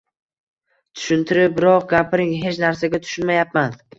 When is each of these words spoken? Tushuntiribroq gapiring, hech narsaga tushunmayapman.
Tushuntiribroq 0.99 1.85
gapiring, 1.93 2.33
hech 2.47 2.59
narsaga 2.65 3.03
tushunmayapman. 3.07 3.79